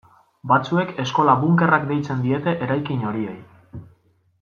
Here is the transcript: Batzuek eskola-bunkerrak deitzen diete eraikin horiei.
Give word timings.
Batzuek 0.51 0.93
eskola-bunkerrak 1.03 1.87
deitzen 1.93 2.25
diete 2.27 2.59
eraikin 2.69 3.07
horiei. 3.11 3.41